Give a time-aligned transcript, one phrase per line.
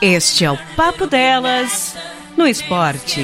[0.00, 1.96] Este é o Papo Delas
[2.36, 3.20] no esporte.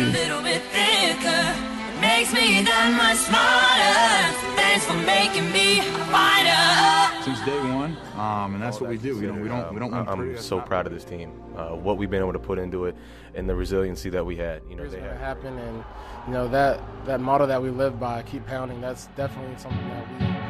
[7.24, 9.20] Since day one, um, and that's what we do.
[9.20, 11.96] You know, we don't we don't win I'm so proud of this team, uh, what
[11.96, 12.96] we've been able to put into it,
[13.34, 14.60] and the resiliency that we had.
[14.68, 15.16] You know, they had.
[15.16, 15.84] happen, and
[16.26, 18.80] you know that that motto that we live by, keep pounding.
[18.80, 20.43] That's definitely something that we.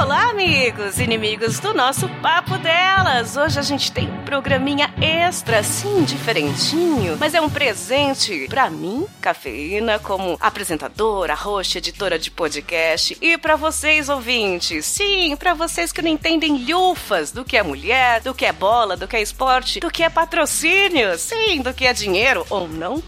[0.00, 3.36] Olá, amigos inimigos do nosso Papo Delas!
[3.36, 9.06] Hoje a gente tem um programinha extra, sim, diferentinho, mas é um presente pra mim,
[9.20, 14.86] Cafeína, como apresentadora, host, editora de podcast, e pra vocês, ouvintes.
[14.86, 18.96] Sim, pra vocês que não entendem lufas do que é mulher, do que é bola,
[18.96, 23.02] do que é esporte, do que é patrocínio, sim, do que é dinheiro ou não.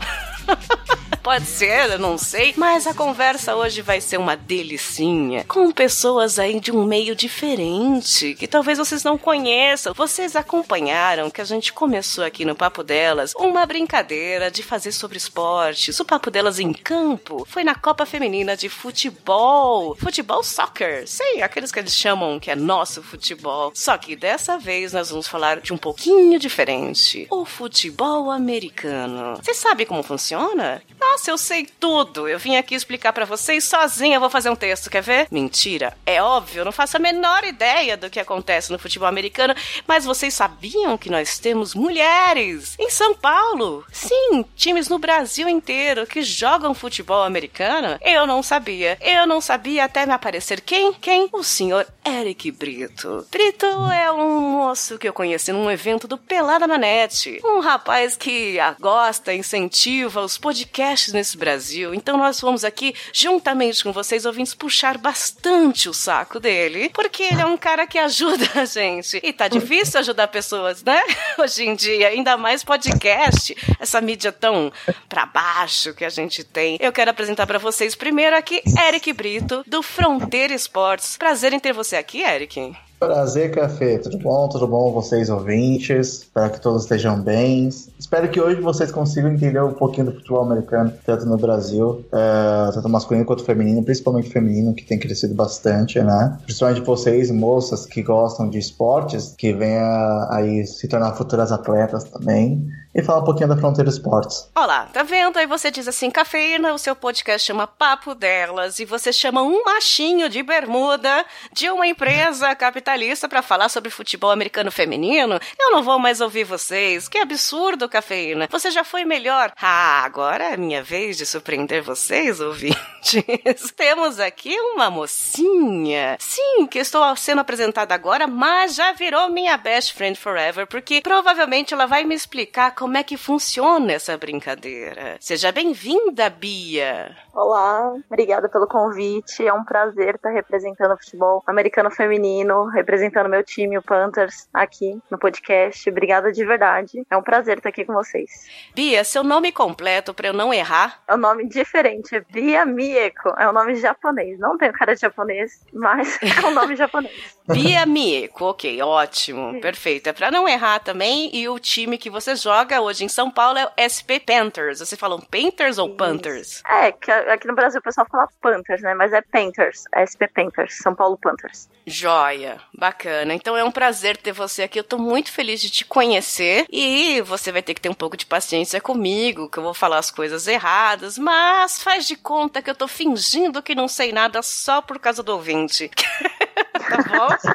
[1.23, 2.53] Pode ser, eu não sei.
[2.57, 5.45] Mas a conversa hoje vai ser uma delicinha.
[5.45, 9.95] Com pessoas aí de um meio diferente, que talvez vocês não conheçam.
[9.95, 15.17] Vocês acompanharam que a gente começou aqui no Papo Delas uma brincadeira de fazer sobre
[15.17, 16.01] esportes.
[16.01, 19.95] O Papo Delas em campo foi na Copa Feminina de Futebol.
[19.95, 21.07] Futebol soccer.
[21.07, 23.71] Sim, aqueles que eles chamam que é nosso futebol.
[23.77, 27.29] Só que dessa vez nós vamos falar de um pouquinho diferente.
[27.31, 29.37] O futebol americano.
[29.41, 30.83] Você sabe como funciona?
[31.13, 32.27] Nossa, eu sei tudo.
[32.27, 34.17] Eu vim aqui explicar pra vocês sozinha.
[34.17, 35.29] Eu vou fazer um texto, quer ver?
[35.31, 35.95] Mentira.
[36.07, 39.55] É óbvio, eu não faço a menor ideia do que acontece no futebol americano.
[39.87, 43.85] Mas vocês sabiam que nós temos mulheres em São Paulo?
[43.93, 47.99] Sim, times no Brasil inteiro que jogam futebol americano.
[48.01, 48.97] Eu não sabia.
[48.99, 50.95] Eu não sabia até me aparecer quem?
[50.95, 51.29] Quem?
[51.31, 53.27] O senhor Eric Brito.
[53.31, 57.39] Brito é um moço que eu conheci num evento do Pelada na Net.
[57.45, 61.95] Um rapaz que gosta, incentiva os podcasts nesse Brasil.
[61.95, 67.41] Então nós vamos aqui, juntamente com vocês, ouvintes, puxar bastante o saco dele, porque ele
[67.41, 69.19] é um cara que ajuda a gente.
[69.23, 71.03] E tá difícil ajudar pessoas, né?
[71.39, 74.71] Hoje em dia, ainda mais podcast, essa mídia tão
[75.09, 76.77] pra baixo que a gente tem.
[76.81, 81.17] Eu quero apresentar pra vocês primeiro aqui Eric Brito, do Fronteira Esportes.
[81.17, 82.77] Prazer em ter você aqui, Eric.
[83.07, 83.99] Prazer, Café.
[83.99, 84.49] Tudo bom?
[84.49, 86.21] Tudo bom, vocês ouvintes?
[86.21, 87.69] Espero que todos estejam bem.
[87.99, 92.71] Espero que hoje vocês consigam entender um pouquinho do futebol americano, tanto no Brasil, é,
[92.73, 96.39] tanto masculino quanto feminino, principalmente feminino, que tem crescido bastante, né?
[96.45, 102.69] Principalmente vocês, moças que gostam de esportes, que venham aí se tornar futuras atletas também.
[102.95, 104.51] E falar um pouquinho da Fronteira Esportes.
[104.55, 105.39] Olá, tá vendo?
[105.39, 109.65] Aí você diz assim, cafeína, o seu podcast chama Papo Delas, e você chama um
[109.65, 115.41] machinho de bermuda de uma empresa capitalista pra falar sobre futebol americano feminino?
[115.59, 117.09] Eu não vou mais ouvir vocês.
[117.09, 118.47] Que absurdo, cafeína.
[118.51, 119.55] Você já foi melhor.
[119.59, 122.77] Ah, agora é minha vez de surpreender vocês, ouvintes.
[123.75, 126.19] Temos aqui uma mocinha.
[126.21, 131.73] Sim, que estou sendo apresentada agora, mas já virou minha best friend forever, porque provavelmente
[131.73, 135.17] ela vai me explicar como é que funciona essa brincadeira.
[135.21, 137.17] Seja bem-vinda, Bia.
[137.35, 139.47] Olá, obrigada pelo convite.
[139.47, 145.01] É um prazer estar representando o futebol americano feminino, representando meu time, o Panthers, aqui
[145.11, 145.89] no podcast.
[145.89, 147.03] Obrigada de verdade.
[147.11, 148.31] É um prazer estar aqui com vocês.
[148.75, 151.01] Bia, seu nome completo para eu não errar?
[151.09, 153.31] É um nome diferente, é Bia Mieko.
[153.39, 154.39] É um nome japonês.
[154.39, 157.39] Não tenho cara de japonês, mas é um nome japonês.
[157.49, 160.09] Bia Mieko, ok, ótimo, perfeito.
[160.09, 161.35] É para não errar também.
[161.35, 164.81] E o time que você joga hoje em São Paulo é o SP Panthers.
[164.81, 166.63] Você falam Panthers ou Panthers?
[166.69, 168.95] É, que aqui no Brasil o pessoal fala Panthers, né?
[168.95, 171.69] Mas é Panthers, é SP Panthers, São Paulo Panthers.
[171.87, 173.35] Joia, bacana.
[173.35, 174.79] Então é um prazer ter você aqui.
[174.79, 178.17] Eu tô muito feliz de te conhecer e você vai ter que ter um pouco
[178.17, 182.71] de paciência comigo, que eu vou falar as coisas erradas, mas faz de conta que
[182.71, 185.91] eu tô fingindo que não sei nada só por causa do ouvinte.
[186.89, 187.53] tá bom?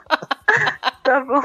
[1.04, 1.42] Tá bom.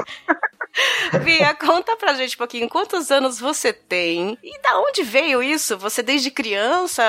[1.23, 5.77] Bia, conta pra gente um pouquinho quantos anos você tem e da onde veio isso?
[5.77, 7.03] Você desde criança?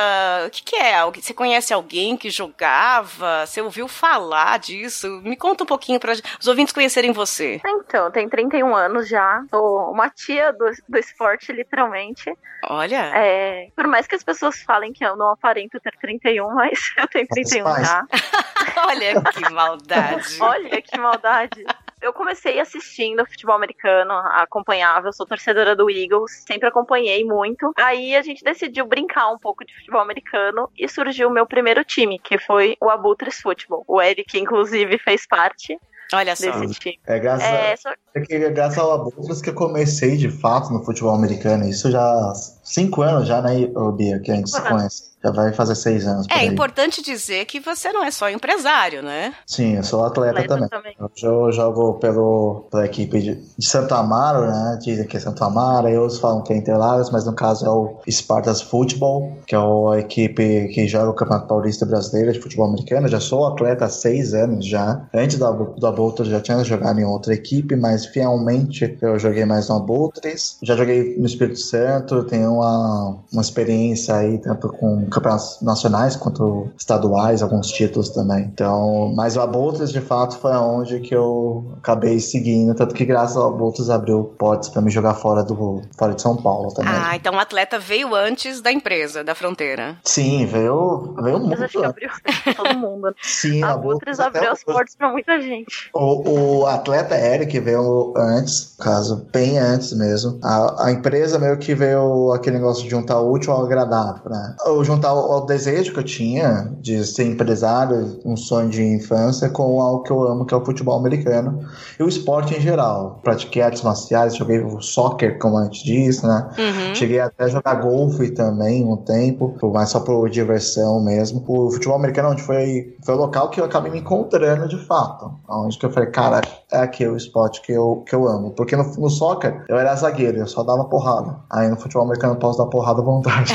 [0.46, 1.02] O que, que é?
[1.04, 3.46] Você conhece alguém que jogava?
[3.46, 5.20] Você ouviu falar disso?
[5.24, 7.60] Me conta um pouquinho para os ouvintes conhecerem você.
[7.64, 9.44] Então, tem 31 anos já.
[9.50, 12.32] Sou uma tia do, do esporte, literalmente.
[12.68, 13.10] Olha.
[13.14, 17.06] É, por mais que as pessoas falem que eu não aparento ter 31, mas eu
[17.08, 18.06] tenho 31 já.
[18.86, 20.36] Olha que maldade.
[20.40, 21.64] Olha que maldade.
[22.04, 27.72] Eu comecei assistindo futebol americano, acompanhava, eu sou torcedora do Eagles, sempre acompanhei muito.
[27.78, 31.82] Aí a gente decidiu brincar um pouco de futebol americano e surgiu o meu primeiro
[31.82, 33.84] time, que foi o Abutres Futebol.
[33.88, 35.78] O Eric, inclusive, fez parte.
[36.12, 36.50] Olha só.
[36.60, 37.00] Desse time.
[37.06, 40.70] É graças, É, só- é que, é graças ao Abutras que eu comecei de fato
[40.74, 41.66] no futebol americano.
[41.66, 42.32] Isso já
[42.64, 45.14] cinco anos já, né, Bia, que a gente se conhece.
[45.24, 46.26] Já vai fazer seis anos.
[46.28, 49.32] É importante dizer que você não é só empresário, né?
[49.46, 50.94] Sim, eu sou atleta, Atleta também.
[50.96, 51.10] também.
[51.22, 54.78] Eu jogo pelo, pela equipe de, de Santo Amaro, né?
[54.82, 57.70] Dizem que é Santo Amaro, aí outros falam que é Interlagos, mas no caso é
[57.70, 62.66] o Spartas Futebol, que é a equipe que joga o Campeonato Paulista Brasileiro de Futebol
[62.66, 63.06] Americano.
[63.06, 65.06] Eu já sou atleta há seis anos já.
[65.14, 69.46] Antes da, da Abutres eu já tinha jogado em outra equipe, mas fielmente eu joguei
[69.46, 70.58] mais no Abutres.
[70.62, 76.68] Já joguei no Espírito Santo, tenho uma, uma experiência aí, tanto com campeonatos nacionais quanto
[76.78, 78.44] estaduais, alguns títulos também.
[78.52, 83.36] Então, mas o Abutres de fato foi onde que eu acabei seguindo, tanto que graças
[83.36, 86.92] ao Abutres abriu portas para me jogar fora do fora de São Paulo também.
[86.94, 89.96] Ah, então o atleta veio antes da empresa, da fronteira.
[90.04, 91.62] Sim, veio, veio muito.
[91.62, 92.08] acho que abriu
[92.56, 93.06] todo mundo.
[93.08, 93.12] né?
[93.22, 95.90] Sim, A Abutres abriu as portas pra muita gente.
[95.94, 100.38] O, o atleta Eric veio antes, no caso, bem antes mesmo.
[100.42, 104.56] A, a empresa meio que veio aquele negócio de juntar o útil ao agradável, né?
[104.66, 109.48] Ou juntar o, o desejo que eu tinha de ser empresário, um sonho de infância,
[109.48, 111.60] com algo que eu amo, que é o futebol americano
[111.98, 113.20] e o esporte em geral.
[113.22, 116.48] Pratiquei artes marciais, joguei o soccer, como antes disso, né?
[116.58, 116.94] Uhum.
[116.94, 121.44] Cheguei até a jogar golfe também um tempo, mas só por diversão mesmo.
[121.48, 125.32] O futebol americano onde foi, foi o local que eu acabei me encontrando de fato.
[125.48, 126.42] Onde que eu falei, cara,
[126.74, 128.50] é aqui o esporte que eu, que eu amo.
[128.50, 131.38] Porque no, no soccer eu era zagueiro, eu só dava porrada.
[131.50, 133.54] Aí no futebol americano eu posso dar porrada à vontade.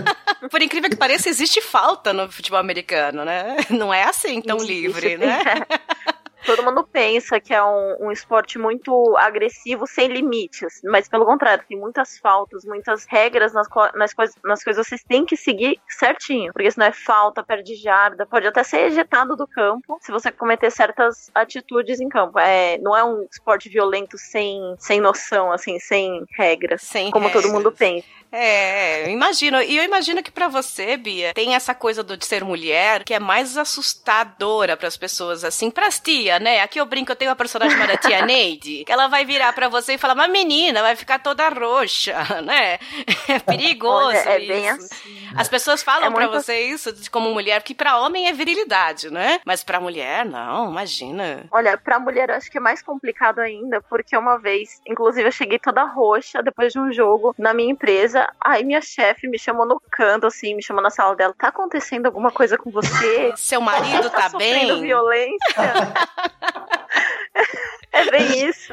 [0.50, 3.56] Por incrível que pareça, existe falta no futebol americano, né?
[3.70, 5.38] Não é assim tão livre, né?
[6.46, 10.80] Todo mundo pensa que é um, um esporte muito agressivo, sem limites.
[10.84, 15.26] Mas pelo contrário, tem muitas faltas, muitas regras nas, nas, coisas, nas quais vocês têm
[15.26, 16.52] que seguir certinho.
[16.52, 20.70] Porque senão é falta, perde jarda, pode até ser ejetado do campo se você cometer
[20.70, 22.38] certas atitudes em campo.
[22.38, 26.82] É, não é um esporte violento sem, sem noção, assim, sem regras.
[26.82, 27.52] Sem como todo regras.
[27.52, 28.06] mundo pensa.
[28.30, 29.62] É, eu imagino.
[29.62, 33.14] E eu imagino que pra você, Bia, tem essa coisa do, de ser mulher que
[33.14, 35.98] é mais assustadora pras pessoas, assim, pras
[36.36, 36.60] tia, né?
[36.60, 39.68] Aqui eu brinco, eu tenho uma personagem chamada Tia Neide, que ela vai virar pra
[39.68, 42.78] você e falar, mas menina, vai ficar toda roxa, né?
[43.28, 44.48] É perigoso Olha, é isso.
[44.48, 45.28] bem assim.
[45.36, 49.10] As pessoas falam É pra muito você isso como mulher, que pra homem é virilidade,
[49.10, 49.40] né?
[49.44, 51.46] Mas pra mulher, não, imagina.
[51.50, 55.32] Olha, pra mulher eu acho que é mais complicado ainda, porque uma vez, inclusive, eu
[55.32, 58.28] cheguei toda roxa depois de um jogo na minha empresa.
[58.40, 61.34] Aí minha chefe me chamou no canto, assim, me chamou na sala dela.
[61.38, 63.32] Tá acontecendo alguma coisa com você?
[63.36, 64.82] Seu marido tá sofrendo bem?
[64.82, 65.36] violência?
[67.92, 68.72] é bem isso.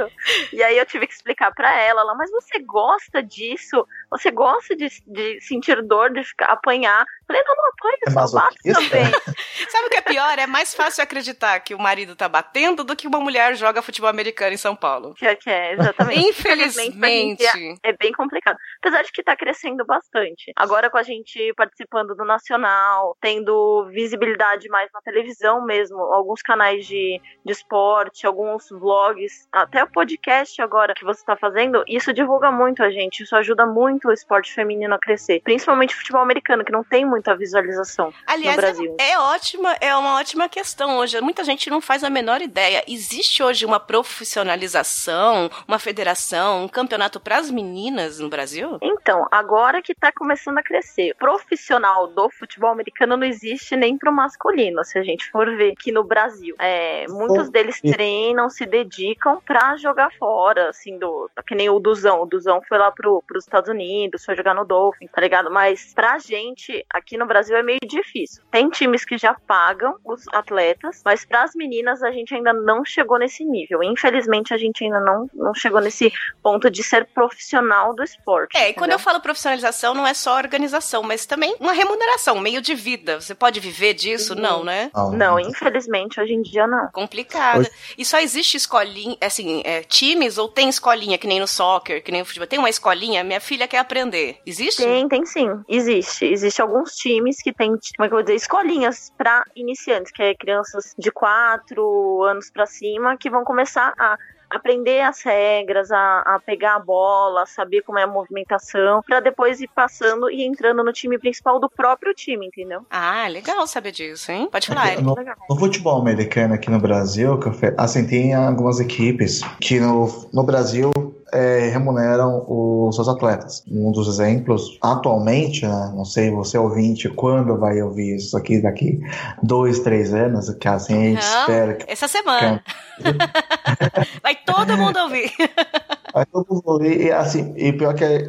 [0.52, 3.88] E aí eu tive que explicar pra ela, ela, mas você gosta disso?
[4.10, 7.06] Você gosta de, de sentir dor, de ficar apanhar?
[7.28, 8.74] Falei, não, não apanho, É eu só masoquista?
[8.74, 9.06] também.
[9.70, 10.40] Sabe o que é pior?
[10.40, 14.10] É mais fácil acreditar que o marido tá batendo do que uma mulher joga futebol
[14.10, 15.14] americano em São Paulo.
[15.16, 16.20] Que é, que é, exatamente.
[16.30, 17.46] Infelizmente.
[17.46, 18.58] é, é bem complicado.
[18.80, 20.52] Apesar de que tá crescendo bastante.
[20.56, 26.86] Agora com a gente participando do Nacional, tendo visibilidade mais na televisão mesmo, alguns canais
[26.86, 32.52] de, de esporte, alguns vlogs, até o podcast agora que você tá fazendo, isso divulga
[32.52, 35.42] muito a gente, isso ajuda muito o esporte feminino a crescer.
[35.44, 38.96] Principalmente o futebol americano, que não tem muita visualização Aliás, no Brasil.
[39.00, 41.20] é, é ótima, é uma ótima questão hoje.
[41.22, 42.84] Muita gente não faz a menor ideia.
[42.88, 48.78] Existe hoje uma profissionalização, uma federação, um campeonato para as meninas no Brasil?
[48.82, 51.16] Então, agora que tá começando a crescer.
[51.16, 55.92] Profissional do futebol americano não existe nem pro masculino, se a gente for ver aqui
[55.92, 56.56] no Brasil.
[56.60, 61.30] É, muitos deles treinam, se dedicam pra jogar fora, assim, do.
[61.48, 62.22] Que nem o Duzão.
[62.22, 65.52] O Duzão foi lá pro, pros Estados Unidos, foi jogar no Dolphin, tá ligado?
[65.52, 68.44] Mas pra gente, aqui no Brasil, é meio difícil.
[68.52, 73.20] Tem times que já pagam os atletas, mas pras meninas a gente ainda não chegou
[73.20, 73.84] nesse nível.
[73.84, 78.56] Infelizmente, a gente ainda não, não chegou nesse ponto de ser profissional do esporte.
[78.58, 78.96] É, e quando entendeu?
[78.96, 83.20] eu falo profissionalização, não é só organização, mas também uma remuneração, meio de vida.
[83.20, 84.36] Você pode viver disso?
[84.36, 84.92] Não, né?
[85.14, 86.90] Não, infelizmente, hoje em dia não.
[86.92, 87.60] Complicado.
[87.62, 92.04] Hoje- E só existe escolinha, assim, é, times ou tem escolinha, que nem no soccer,
[92.04, 92.48] que nem no futebol?
[92.48, 94.38] Tem uma escolinha, minha filha quer aprender.
[94.46, 94.84] Existe?
[94.84, 95.50] Tem, tem sim.
[95.68, 96.26] Existe.
[96.26, 100.22] Existe alguns times que tem, como é que eu vou dizer, escolinhas pra iniciantes, que
[100.24, 104.18] é crianças de 4 anos pra cima, que vão começar a
[104.50, 109.20] aprender as regras, a, a pegar a bola, a saber como é a movimentação, pra
[109.20, 112.82] depois ir passando e entrando no time principal do próprio time, entendeu?
[112.92, 114.48] Ah, legal saber disso, hein?
[114.52, 115.02] Pode falar, Eric.
[115.04, 115.36] No, Legal.
[115.50, 120.30] no futebol americano aqui no Brasil, que eu fe- assim, tem algumas equipes que no,
[120.32, 120.92] no Brasil
[121.34, 123.64] é, remuneram os seus atletas.
[123.70, 129.00] Um dos exemplos, atualmente, né, não sei você ouvinte, quando vai ouvir isso aqui daqui
[129.42, 131.40] dois, três anos, que assim a gente Não.
[131.40, 132.64] espera que Essa semana.
[134.22, 135.32] Vai todo mundo ouvir.
[136.14, 138.28] Aí todo mundo, e assim, e pior que é,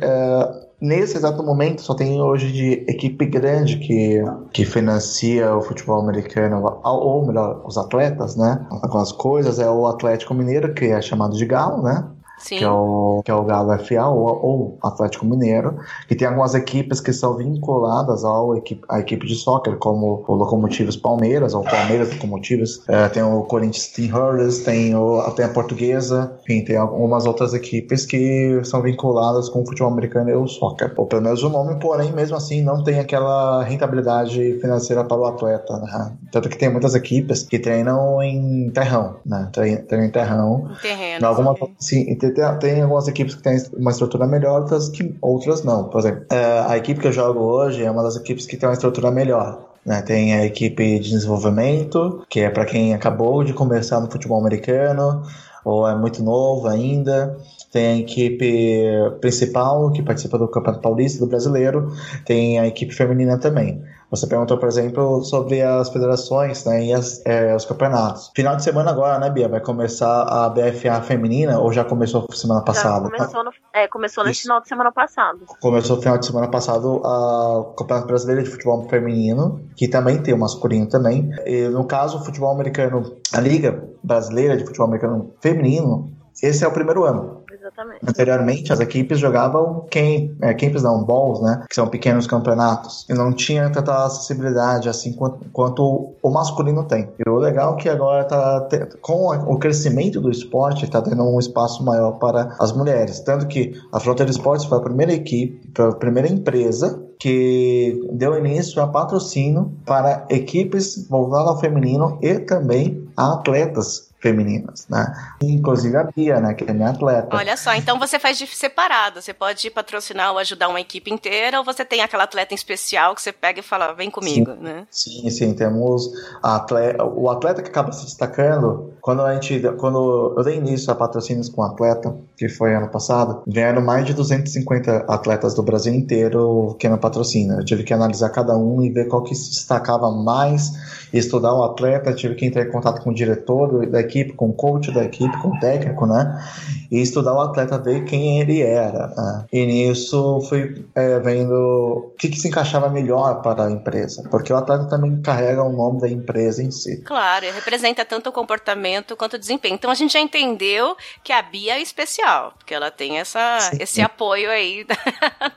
[0.81, 4.23] nesse exato momento só tem hoje de equipe grande que,
[4.55, 8.67] que financia o futebol americano, ou melhor, os atletas, né?
[8.71, 12.07] Algumas coisas, é o Atlético Mineiro, que é chamado de Galo, né?
[12.39, 12.59] Sim.
[12.59, 16.55] que é o, que é o Galo FA ou, ou Atlético Mineiro, que tem algumas
[16.55, 21.63] equipes que são vinculadas ao equipe, à equipe de soccer, como o Locomotivos Palmeiras, ou
[21.63, 26.77] Palmeiras Locomotivos, é, tem o Corinthians Team Hurlers, tem, o, tem a Portuguesa, enfim, tem
[26.77, 31.23] algumas outras equipes que são vinculadas com o futebol americano e o soccer, ou pelo
[31.23, 36.13] menos o nome, porém, mesmo assim, não tem aquela rentabilidade financeira para o atleta, né?
[36.31, 39.49] Tanto que tem muitas equipes que treinam em terrão, né?
[39.53, 40.71] Treinam em terrão.
[40.83, 41.27] Terreno.
[41.27, 45.85] Algumas, sim, tem, tem algumas equipes que têm uma estrutura melhor, outras, que, outras não.
[45.85, 48.69] Por exemplo, é, a equipe que eu jogo hoje é uma das equipes que tem
[48.69, 49.75] uma estrutura melhor.
[49.85, 50.01] Né?
[50.03, 55.23] Tem a equipe de desenvolvimento, que é para quem acabou de começar no futebol americano
[55.65, 57.37] ou é muito novo ainda.
[57.73, 58.87] Tem a equipe
[59.21, 61.93] principal, que participa do Campeonato Paulista do Brasileiro.
[62.25, 63.83] Tem a equipe feminina também.
[64.15, 68.31] Você perguntou, por exemplo, sobre as federações né, e as, é, os campeonatos.
[68.35, 69.49] Final de semana agora, né, Bia?
[69.49, 73.07] Vai começar a BFA feminina ou já começou semana passada?
[73.07, 75.41] Já começou, no, é, começou no final de semana passado.
[75.61, 80.33] Começou no final de semana passado o Campeonato Brasileiro de Futebol Feminino, que também tem
[80.33, 81.31] o masculino também.
[81.45, 86.69] E, no caso, o futebol americano, a Liga Brasileira de Futebol Americano Feminino, esse é
[86.69, 87.34] o primeiro ano.
[87.65, 88.01] Exatamente.
[88.07, 91.65] Anteriormente, as equipes jogavam camp, é, camps não, balls, né?
[91.67, 93.07] Que são pequenos campeonatos.
[93.09, 97.09] E não tinha tanta acessibilidade assim quanto, quanto o masculino tem.
[97.19, 98.69] E o legal é que agora tá
[99.01, 103.21] com o crescimento do esporte, tá tendo um espaço maior para as mulheres.
[103.21, 108.37] Tanto que a Fronteira Esportes foi a primeira equipe, foi a primeira empresa que deu
[108.39, 115.13] início a patrocínio para equipes voltadas ao feminino e também a atletas femininas, né?
[115.43, 117.37] Inclusive a Bia, né, que é minha atleta.
[117.37, 119.21] Olha só, então você faz de separado.
[119.21, 123.15] Você pode patrocinar ou ajudar uma equipe inteira, ou você tem aquela atleta em especial
[123.15, 124.87] que você pega e fala, vem comigo, sim, né?
[124.91, 126.11] Sim, sim, temos
[126.43, 130.95] atleta, o atleta que acaba se destacando, quando a gente, quando eu dei início a
[130.95, 136.77] patrocínios com atleta, que foi ano passado, vieram mais de 250 atletas do Brasil inteiro
[136.79, 137.59] que no patrocínio.
[137.59, 140.73] Eu tive que analisar cada um e ver qual que se destacava mais,
[141.13, 144.53] estudar o atleta, tive que entrar em contato com o diretor da equipe, com o
[144.53, 146.43] coach da equipe, com o técnico, né?
[146.91, 149.09] E estudar o atleta, ver quem ele era.
[149.09, 149.45] Né?
[149.53, 154.53] E nisso fui é, vendo o que, que se encaixava melhor para a empresa, porque
[154.53, 157.03] o atleta também carrega o nome da empresa em si.
[157.03, 159.75] Claro, representa tanto o comportamento quanto o desempenho.
[159.75, 162.24] Então a gente já entendeu que a Bia é especial,
[162.57, 163.77] porque ela tem essa, Sim.
[163.81, 164.97] esse apoio aí da,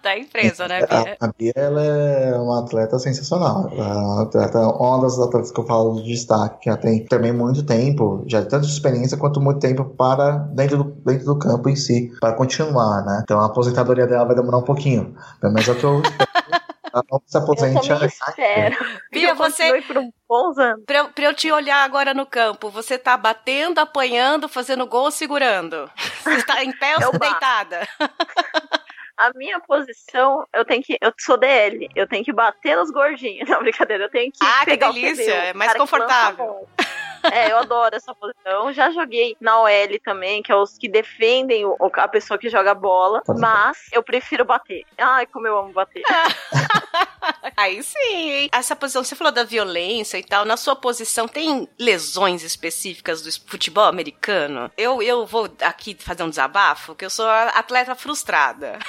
[0.01, 1.17] da empresa, né, Bia?
[1.19, 3.69] A, a Bia ela é uma atleta sensacional.
[3.71, 7.65] Uma, atleta, uma das atletas que eu falo de destaque, que ela tem também muito
[7.65, 11.75] tempo, já tanto de experiência quanto muito tempo para dentro do, dentro do campo em
[11.75, 13.21] si, para continuar, né?
[13.23, 15.15] Então a aposentadoria dela vai demorar um pouquinho.
[15.39, 16.01] Pelo menos é o que eu
[16.97, 17.89] ela não se aposente.
[17.89, 18.77] Eu espero.
[19.11, 19.81] Bia, você.
[19.81, 20.83] Por um bons anos.
[20.85, 25.11] Pra, eu, pra eu te olhar agora no campo, você tá batendo, apanhando, fazendo gol,
[25.11, 25.89] segurando.
[26.35, 27.87] Você tá em pé ou tá deitada?
[29.17, 30.97] a minha posição, eu tenho que.
[31.01, 33.49] Eu sou DL, eu tenho que bater nos gordinhos.
[33.49, 34.37] Não, brincadeira, eu tenho que.
[34.41, 35.33] Ah, que delícia!
[35.33, 36.67] É mais confortável.
[37.31, 38.71] É, eu adoro essa posição.
[38.73, 42.73] Já joguei na OL também, que é os que defendem o, a pessoa que joga
[42.73, 43.21] bola.
[43.37, 44.85] Mas eu prefiro bater.
[44.97, 46.03] Ai, como eu amo bater.
[47.55, 48.49] Aí sim.
[48.51, 50.45] Essa posição, você falou da violência e tal.
[50.45, 54.71] Na sua posição, tem lesões específicas do futebol americano?
[54.77, 58.79] Eu, eu vou aqui fazer um desabafo, que eu sou atleta frustrada.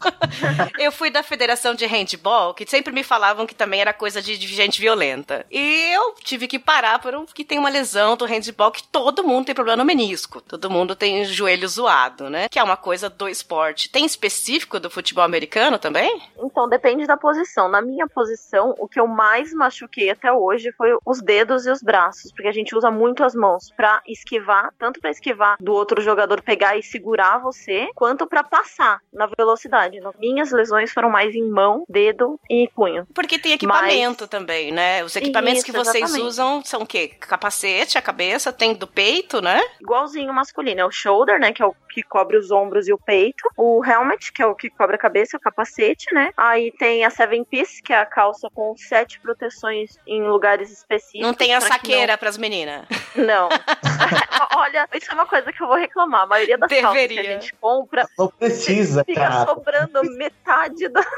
[0.78, 4.36] eu fui da Federação de Handball, que sempre me falavam que também era coisa de,
[4.36, 5.44] de gente violenta.
[5.50, 9.54] E eu tive que parar porque tem uma lesão do handball que todo mundo tem
[9.54, 10.40] problema no menisco.
[10.40, 12.48] Todo mundo tem joelho zoado, né?
[12.48, 13.90] Que é uma coisa do esporte.
[13.90, 16.20] Tem específico do futebol americano também?
[16.38, 17.68] Então, depende da posição.
[17.68, 21.82] Na minha posição, o que eu mais machuquei até hoje foi os dedos e os
[21.82, 26.00] braços, porque a gente usa muito as mãos para esquivar, tanto para esquivar do outro
[26.00, 30.16] jogador pegar e segurar você, quanto para passar na velocidade verdade.
[30.18, 33.06] Minhas lesões foram mais em mão, dedo e punho.
[33.14, 34.30] Porque tem equipamento Mas...
[34.30, 35.02] também, né?
[35.04, 36.26] Os equipamentos Isso, que vocês exatamente.
[36.26, 37.08] usam são o quê?
[37.08, 39.60] Capacete, a cabeça, tem do peito, né?
[39.80, 40.80] Igualzinho masculino.
[40.80, 41.52] É o shoulder, né?
[41.52, 43.48] Que é o que cobre os ombros e o peito.
[43.56, 46.30] O helmet, que é o que cobre a cabeça, o capacete, né?
[46.36, 51.26] Aí tem a seven piece, que é a calça com sete proteções em lugares específicos.
[51.26, 52.18] Não tem a saqueira não...
[52.18, 52.86] pras meninas.
[53.14, 53.48] Não.
[54.56, 56.22] Olha, isso é uma coisa que eu vou reclamar.
[56.22, 56.88] A maioria das Deveria.
[56.92, 59.46] calças que a gente compra não precisa, fica cara.
[59.46, 61.00] sobrando metade da.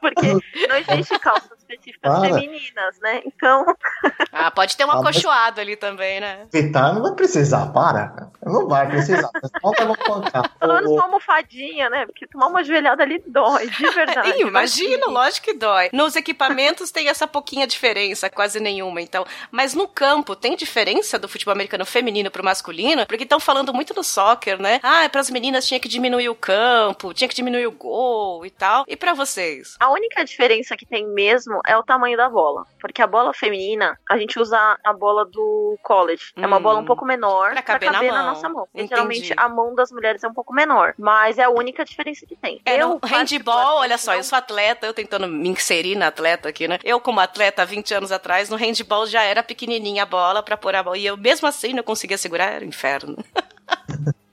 [0.00, 0.26] Porque
[0.68, 2.34] não existe calças específicas Para.
[2.34, 3.22] femininas, né?
[3.24, 3.64] Então,
[4.32, 6.46] Ah, pode ter um Ah, acolchoado ali também, né?
[6.52, 8.28] Evitar não vai precisar, para.
[8.44, 9.30] Não vai precisar.
[9.62, 9.72] Vão
[10.08, 10.50] bancar.
[10.58, 12.04] pelo menos uma almofadinha, né?
[12.04, 14.30] Porque tomar uma joelhada ali dói, de verdade.
[14.30, 15.88] Ih, imagino, lógico que dói.
[15.92, 19.24] Nos equipamentos tem essa pouquinha diferença, quase nenhuma, então.
[19.52, 23.06] Mas no campo, tem diferença do futebol americano feminino pro masculino?
[23.06, 24.80] Porque estão falando muito no soccer, né?
[24.82, 28.50] Ah, para as meninas tinha que diminuir o campo, tinha que diminuir o gol e
[28.50, 28.84] tal.
[28.88, 29.76] E pra vocês?
[29.80, 32.64] A única diferença que tem mesmo é o tamanho da bola.
[32.80, 36.32] Porque a bola feminina, a gente usa a bola do college.
[36.36, 36.62] É uma Hum.
[36.62, 38.34] bola um pouco menor Pra pra caber caber, na na, mão.
[38.34, 38.68] nossa mão.
[38.74, 38.88] Entendi.
[38.88, 40.94] geralmente a mão das mulheres é um pouco menor.
[40.98, 42.60] Mas é a única diferença que tem.
[42.64, 46.48] É, eu, no handball, olha só, eu sou atleta, eu tentando me inserir na atleta
[46.48, 46.78] aqui, né?
[46.84, 50.56] Eu, como atleta há 20 anos atrás, no handball já era pequenininha a bola pra
[50.56, 50.96] pôr a bola.
[50.98, 53.16] E eu, mesmo assim, não conseguia segurar, era um inferno.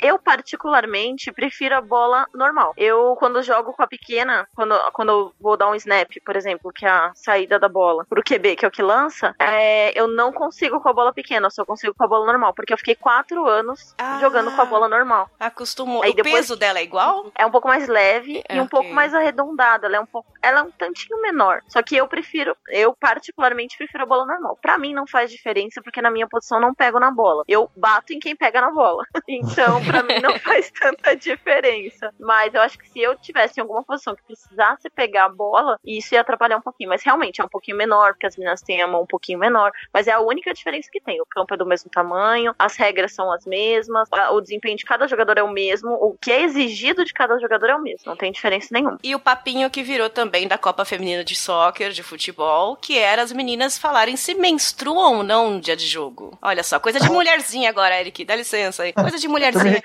[0.00, 2.72] Eu, particularmente, prefiro a bola normal.
[2.76, 6.72] Eu, quando jogo com a pequena, quando, quando eu vou dar um snap, por exemplo,
[6.72, 10.08] que é a saída da bola pro QB, que é o que lança, é, eu
[10.08, 12.78] não consigo com a bola pequena, eu só consigo com a bola normal, porque eu
[12.78, 14.18] fiquei quatro anos Ah.
[14.20, 15.30] jogando com a bola normal.
[15.38, 16.02] Acostumou.
[16.02, 17.30] Aí o depois- peso dela é igual?
[17.36, 18.70] É um pouco mais leve É, e um ok.
[18.70, 19.86] pouco mais arredondada.
[19.86, 21.60] Ela é um pouco, ela é um tantinho menor.
[21.68, 24.58] Só que eu prefiro, eu particularmente prefiro a bola normal.
[24.60, 27.44] Pra mim não faz diferença porque na minha posição eu não pego na bola.
[27.48, 29.04] Eu bato em quem pega na bola.
[29.52, 32.12] Então pra mim não faz tanta diferença.
[32.18, 35.78] Mas eu acho que se eu tivesse em alguma posição que precisasse pegar a bola,
[35.84, 36.90] isso ia atrapalhar um pouquinho.
[36.90, 39.70] Mas realmente é um pouquinho menor porque as meninas têm a mão um pouquinho menor.
[39.92, 41.20] Mas é a única diferença que tem.
[41.20, 45.06] O campo é do mesmo tamanho, as regras são as mesmas, o desempenho de cada
[45.06, 48.04] jogador é o mesmo, o que é exigido de cada jogador é o mesmo.
[48.06, 48.98] Não tem diferença nenhuma.
[49.02, 53.22] E o papinho que virou também da Copa Feminina de Soccer, de futebol, que era
[53.22, 56.36] as meninas falarem se menstruam ou não no dia de jogo.
[56.40, 58.92] Olha só, coisa de mulherzinha agora, Eric, dá licença aí.
[58.92, 59.82] Coisa de mulherzinha.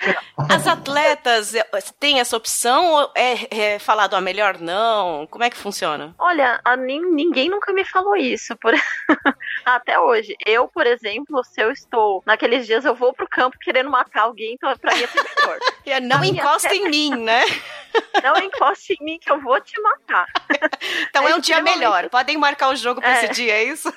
[0.49, 1.65] As atletas eh,
[1.99, 5.27] têm essa opção ou é, é falado, ah, melhor não?
[5.27, 6.13] Como é que funciona?
[6.19, 8.55] Olha, a nin- ninguém nunca me falou isso.
[8.57, 8.73] Por...
[9.65, 10.35] Até hoje.
[10.45, 14.53] Eu, por exemplo, se eu estou naqueles dias, eu vou pro campo querendo matar alguém,
[14.53, 15.57] então pra mim é pior.
[15.87, 17.45] É, Não encosta em mim, né?
[18.21, 20.25] Não encoste em mim que eu vou te matar.
[21.09, 22.09] Então é, É um dia melhor.
[22.09, 23.23] Podem marcar o jogo pra É.
[23.23, 23.89] esse dia, é isso?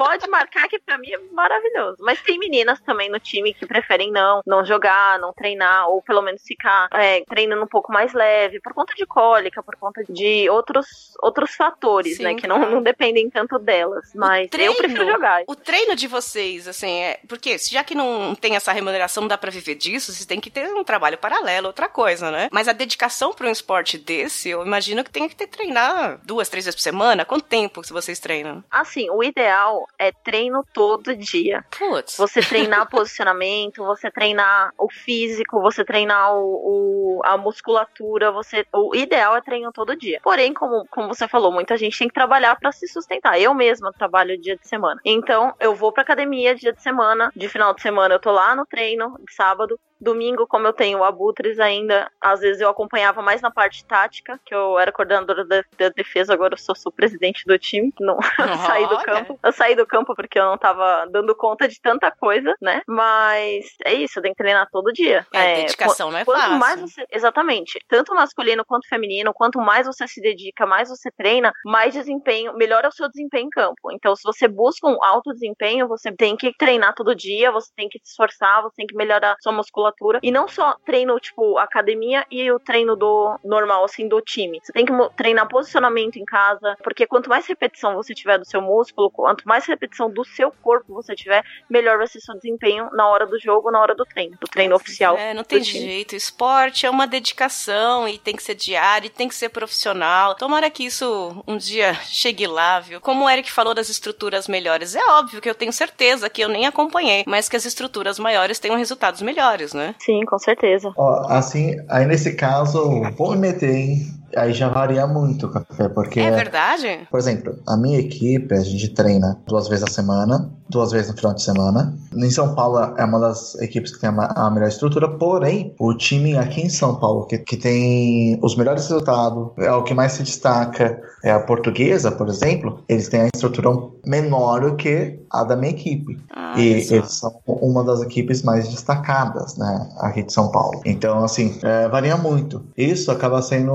[0.00, 1.98] Pode marcar que pra mim é maravilhoso.
[2.00, 6.22] Mas tem meninas também no time que preferem não, não jogar, não treinar, ou pelo
[6.22, 10.48] menos ficar é, treinando um pouco mais leve, por conta de cólica, por conta de
[10.48, 10.86] outros,
[11.22, 12.34] outros fatores, Sim, né?
[12.34, 14.10] Que não, não dependem tanto delas.
[14.14, 15.42] Mas treino- eu prefiro jogar.
[15.46, 17.20] O treino de vocês, assim, é.
[17.28, 20.40] Porque se já que não tem essa remuneração, não dá pra viver disso, vocês têm
[20.40, 22.48] que ter um trabalho paralelo, outra coisa, né?
[22.50, 26.48] Mas a dedicação pra um esporte desse, eu imagino que tem que ter treinar duas,
[26.48, 27.26] três vezes por semana.
[27.26, 28.64] Quanto tempo que vocês treinam?
[28.70, 31.64] Assim, o ideal é treino todo dia.
[31.78, 32.16] Putz.
[32.16, 38.66] Você treinar posicionamento, você treinar o físico, você treinar o, o- a musculatura, você.
[38.72, 40.20] O ideal é treino todo dia.
[40.22, 43.40] Porém, como, como você falou, muita gente tem que trabalhar pra se sustentar.
[43.40, 45.00] Eu mesma trabalho dia de semana.
[45.04, 48.54] Então, eu vou pra academia dia de semana, de final de semana eu tô lá
[48.54, 49.78] no treino, de sábado.
[50.00, 54.40] Domingo, como eu tenho o Abutres ainda, às vezes eu acompanhava mais na parte tática,
[54.44, 58.18] que eu era coordenadora da, da defesa, agora eu sou, sou presidente do time, não
[58.66, 59.38] saí do campo.
[59.42, 62.82] Eu saí do campo porque eu não tava dando conta de tanta coisa, né?
[62.86, 65.26] Mas é isso, tem que treinar todo dia.
[65.32, 66.58] É, dedicação não é Quanto fácil.
[66.58, 67.06] mais você.
[67.10, 67.78] Exatamente.
[67.88, 72.84] Tanto masculino quanto feminino, quanto mais você se dedica, mais você treina, mais desempenho, melhor
[72.84, 73.92] é o seu desempenho em campo.
[73.92, 77.88] Então, se você busca um alto desempenho, você tem que treinar todo dia, você tem
[77.88, 79.89] que se esforçar, você tem que melhorar sua musculatura.
[80.22, 84.60] E não só treino, tipo, academia e o treino do normal, assim, do time.
[84.62, 88.60] Você tem que treinar posicionamento em casa, porque quanto mais repetição você tiver do seu
[88.60, 93.08] músculo, quanto mais repetição do seu corpo você tiver, melhor vai ser seu desempenho na
[93.08, 95.16] hora do jogo, na hora do treino, do treino oficial.
[95.16, 96.14] É, não tem jeito.
[96.14, 100.34] Esporte é uma dedicação e tem que ser diário, e tem que ser profissional.
[100.34, 103.00] Tomara que isso um dia chegue lá, viu?
[103.00, 106.48] Como o Eric falou das estruturas melhores, é óbvio que eu tenho certeza que eu
[106.48, 109.79] nem acompanhei, mas que as estruturas maiores tenham resultados melhores, né?
[109.98, 110.92] Sim, com certeza.
[110.96, 114.19] Ó, assim, aí nesse caso, vou me meter, hein?
[114.36, 116.20] Aí já varia muito o café, porque.
[116.20, 117.00] É verdade?
[117.10, 121.16] Por exemplo, a minha equipe, a gente treina duas vezes na semana, duas vezes no
[121.16, 121.94] final de semana.
[122.14, 125.94] Em São Paulo é uma das equipes que tem a a melhor estrutura, porém, o
[125.94, 130.12] time aqui em São Paulo, que, que tem os melhores resultados, é o que mais
[130.12, 133.70] se destaca, é a portuguesa, por exemplo, eles têm a estrutura
[134.06, 136.18] menor do que a da minha equipe.
[136.34, 136.94] Ah, E só.
[136.94, 140.80] eles são uma das equipes mais destacadas, né, aqui de São Paulo.
[140.84, 142.64] Então, assim, é, varia muito.
[142.76, 143.72] Isso acaba sendo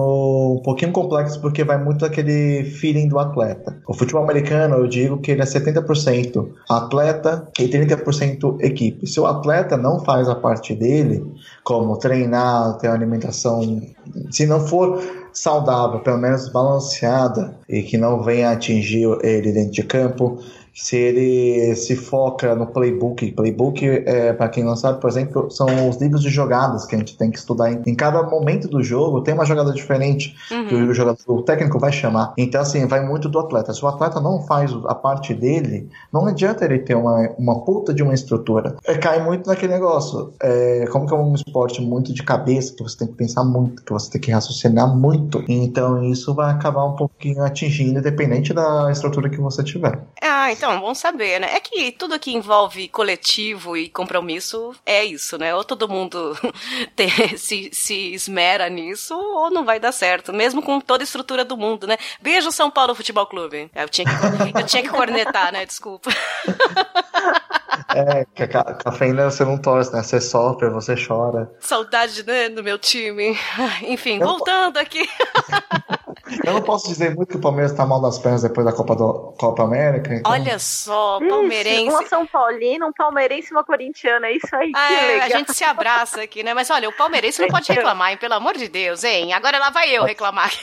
[0.54, 3.78] um pouquinho complexo porque vai muito daquele feeling do atleta.
[3.88, 9.08] O futebol americano, eu digo que ele é 70% atleta e 30% equipe.
[9.08, 11.26] Se o atleta não faz a parte dele,
[11.64, 13.82] como treinar, ter uma alimentação,
[14.30, 15.02] se não for
[15.34, 20.40] saudável, pelo menos balanceada, e que não venha atingir ele dentro de campo,
[20.76, 23.32] se ele se foca no playbook.
[23.32, 26.98] Playbook, é, para quem não sabe, por exemplo, são os livros de jogadas que a
[26.98, 27.72] gente tem que estudar.
[27.72, 30.68] Em, cada momento do jogo tem uma jogada diferente Uhum.
[30.68, 32.34] que o, jogador, o técnico vai chamar.
[32.38, 33.74] Então, assim, vai muito do atleta.
[33.74, 37.94] Se o atleta não faz a parte dele, não adianta ele ter uma, uma puta
[37.94, 38.76] de uma estrutura.
[38.86, 40.34] É, cai muito naquele negócio.
[40.42, 43.84] É, como que é um esporte muito de cabeça, que você tem que pensar muito,
[43.84, 45.44] que você tem que raciocinar muito.
[45.48, 50.00] Então, isso vai acabar um pouquinho atingindo, independente da estrutura que você tiver.
[50.22, 51.50] Ah, então, bom saber, né?
[51.56, 55.54] É que tudo que envolve coletivo e compromisso é isso, né?
[55.56, 56.38] Ou todo mundo
[57.38, 61.56] se, se esmera nisso, ou não vai dar certo, mesmo com toda a estrutura do
[61.58, 61.98] mundo, né?
[62.22, 63.70] Beijo, São Paulo Futebol Clube.
[63.76, 65.66] Eu tinha que, eu tinha que cornetar, né?
[65.66, 66.10] Desculpa.
[67.94, 70.02] É, que a ca- cafeína você não torce, né?
[70.04, 71.50] Você sofre, você chora.
[71.60, 73.38] Saudade, né, do meu time.
[73.84, 75.08] Enfim, Eu- voltando aqui.
[76.46, 78.96] Eu não posso dizer muito que o Palmeiras tá mal das pernas depois da Copa,
[78.96, 80.14] do, Copa América.
[80.14, 81.90] então- Olha só, Ixi, palmeirense.
[81.90, 84.28] Uma São Paulina, um palmeirense e uma corintiana.
[84.28, 85.26] É isso aí, Ah, que é, legal.
[85.26, 86.54] a gente se abraça aqui, né?
[86.54, 88.18] Mas olha, o palmeirense não pode reclamar, hein?
[88.18, 89.34] Pelo amor de Deus, hein?
[89.34, 90.52] Agora lá vai eu reclamar.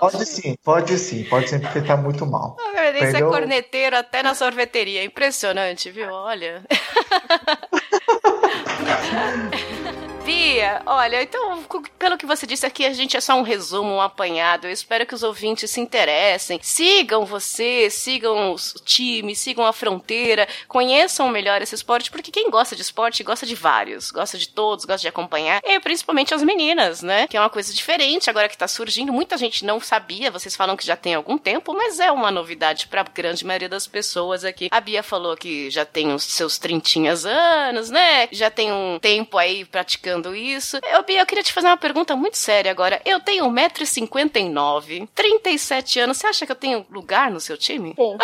[0.00, 2.50] Pode sim, pode sim, pode sim, porque tá muito mal.
[2.52, 5.04] O palmeirense é Perdeu- corneteiro até na sorveteria.
[5.04, 6.10] Impressionante, viu?
[6.10, 6.62] Olha.
[10.24, 11.64] Bia, olha, então,
[11.98, 14.68] pelo que você disse aqui, a gente é só um resumo, um apanhado.
[14.68, 20.46] Eu espero que os ouvintes se interessem, sigam você, sigam os times, sigam a fronteira,
[20.68, 24.84] conheçam melhor esse esporte, porque quem gosta de esporte gosta de vários, gosta de todos,
[24.84, 27.26] gosta de acompanhar, e principalmente as meninas, né?
[27.26, 29.12] Que é uma coisa diferente agora que tá surgindo.
[29.12, 32.86] Muita gente não sabia, vocês falam que já tem algum tempo, mas é uma novidade
[32.86, 34.68] pra grande maioria das pessoas aqui.
[34.70, 38.28] A Bia falou que já tem os seus trintinhas anos, né?
[38.30, 40.78] Já tem um tempo aí praticando isso.
[40.90, 43.00] Eu, Bia, eu queria te fazer uma pergunta muito séria agora.
[43.04, 46.16] Eu tenho 1,59m, 37 anos.
[46.18, 47.94] Você acha que eu tenho lugar no seu time?
[47.94, 48.16] Tem.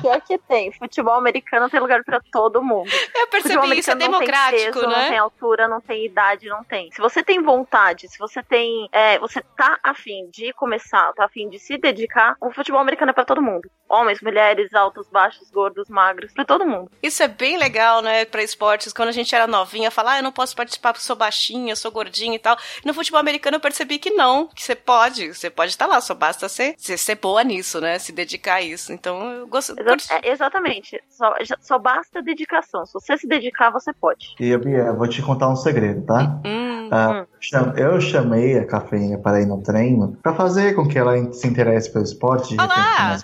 [0.00, 0.72] Pior que tem.
[0.72, 2.90] Futebol americano tem lugar pra todo mundo.
[3.14, 5.08] Eu percebi isso, é americano não democrático, peso, Não né?
[5.08, 6.90] tem altura, não tem idade, não tem.
[6.92, 8.88] Se você tem vontade, se você tem.
[8.92, 13.14] é, você tá afim de começar, tá afim de se dedicar, o futebol americano é
[13.14, 13.70] pra todo mundo.
[13.88, 16.90] Homens, mulheres, altos, baixos, gordos, magros, pra todo mundo.
[17.02, 18.92] Isso é bem legal, né, pra esportes.
[18.92, 21.90] Quando a gente era novinha, falar, ah, eu não posso participar porque sou baixinha, sou
[21.90, 22.56] gordinha e tal.
[22.84, 26.00] E no futebol americano eu percebi que não, que você pode, você pode estar lá,
[26.00, 28.92] só basta ser, ser, ser boa nisso, né, se dedicar a isso.
[28.92, 29.74] Então eu gosto.
[29.78, 31.00] Exa- é, exatamente.
[31.10, 32.84] Só, só basta dedicação.
[32.86, 34.34] Se você se dedicar, você pode.
[34.40, 36.40] E Bia, eu vou te contar um segredo, tá?
[36.44, 40.98] Hum, Ah, cham- eu chamei a cafeína para ir no treino pra fazer com que
[40.98, 42.54] ela se interesse pelo esporte.
[42.56, 43.18] de Olá!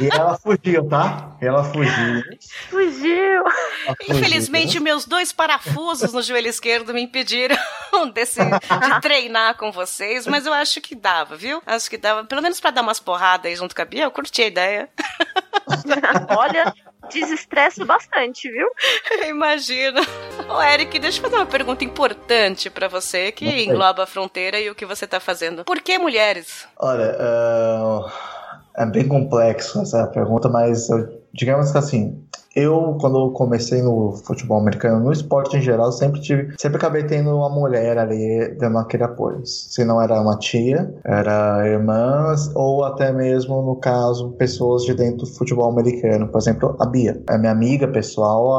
[0.00, 1.36] E ela fugiu, tá?
[1.40, 2.22] Ela fugiu.
[2.68, 3.44] Fugiu!
[3.86, 7.56] ela fugiu, Infelizmente, meus dois parafusos no joelho esquerdo me impediram
[8.12, 11.62] desse, de treinar com vocês, mas eu acho que dava, viu?
[11.66, 14.10] Acho que dava, pelo menos pra dar umas porradas aí junto com a Bia, eu
[14.10, 14.88] curti a ideia.
[16.36, 16.74] Olha,
[17.10, 18.68] desestressa bastante, viu?
[19.28, 20.00] Imagina.
[20.48, 24.70] Ô, Eric, deixa eu fazer uma pergunta importante pra você, que engloba a fronteira e
[24.70, 25.64] o que você tá fazendo.
[25.64, 26.66] Por que mulheres?
[26.78, 28.37] Olha, ah,
[28.78, 32.18] é bem complexo essa pergunta, mas eu- digamos que assim,
[32.56, 37.36] eu quando comecei no futebol americano, no esporte em geral, sempre tive, sempre acabei tendo
[37.36, 39.44] uma mulher ali dando aquele apoio.
[39.46, 45.18] Se não era uma tia, era irmãs ou até mesmo no caso pessoas de dentro
[45.18, 48.52] do futebol americano, por exemplo, a Bia, é minha amiga pessoal